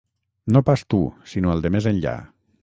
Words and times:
No 0.55 0.61
pas 0.69 0.83
tu 0.93 1.01
sinó 1.35 1.53
el 1.57 1.63
de 1.67 1.73
més 1.77 1.91
enllà. 1.93 2.17